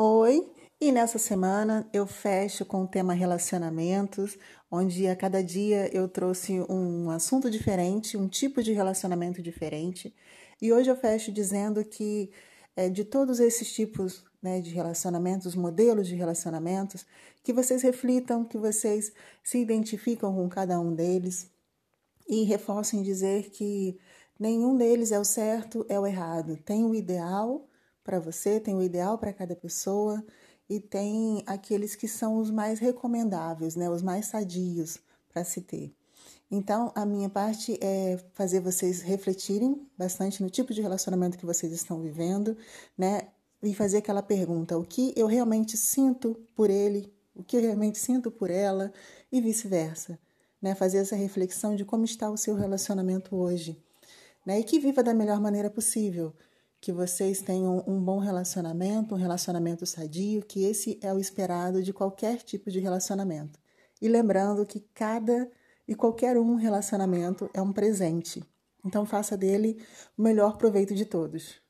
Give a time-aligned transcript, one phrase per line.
[0.00, 0.48] Oi,
[0.80, 4.38] e nessa semana eu fecho com o tema relacionamentos,
[4.70, 10.14] onde a cada dia eu trouxe um assunto diferente, um tipo de relacionamento diferente.
[10.62, 12.30] E hoje eu fecho dizendo que
[12.76, 17.04] é, de todos esses tipos né, de relacionamentos, modelos de relacionamentos,
[17.42, 19.12] que vocês reflitam, que vocês
[19.42, 21.50] se identificam com cada um deles
[22.28, 23.98] e reforcem dizer que
[24.38, 26.56] nenhum deles é o certo, é o errado.
[26.64, 27.68] Tem o ideal
[28.08, 30.24] para você, tem o ideal para cada pessoa
[30.66, 34.98] e tem aqueles que são os mais recomendáveis, né, os mais sadios
[35.30, 35.92] para se ter.
[36.50, 41.70] Então, a minha parte é fazer vocês refletirem bastante no tipo de relacionamento que vocês
[41.70, 42.56] estão vivendo,
[42.96, 43.28] né?
[43.62, 47.98] E fazer aquela pergunta: o que eu realmente sinto por ele, o que eu realmente
[47.98, 48.90] sinto por ela,
[49.30, 50.18] e vice-versa.
[50.62, 50.74] Né?
[50.74, 53.76] Fazer essa reflexão de como está o seu relacionamento hoje.
[54.46, 54.60] Né?
[54.60, 56.32] E que viva da melhor maneira possível
[56.80, 61.92] que vocês tenham um bom relacionamento, um relacionamento sadio, que esse é o esperado de
[61.92, 63.58] qualquer tipo de relacionamento.
[64.00, 65.50] E lembrando que cada
[65.86, 68.44] e qualquer um relacionamento é um presente.
[68.84, 69.82] Então faça dele
[70.16, 71.60] o melhor proveito de todos.